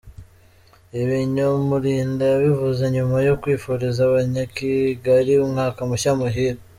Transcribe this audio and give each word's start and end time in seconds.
Ibi 1.01 1.17
Nyamulinda 1.33 2.23
yabivuze 2.31 2.83
nyuma 2.95 3.17
yo 3.27 3.33
kwifuriza 3.41 3.99
Abanyakigali 4.07 5.33
umwaka 5.45 5.79
mushya 5.89 6.13
muhire. 6.19 6.59